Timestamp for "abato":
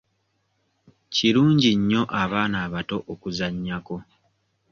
2.65-2.97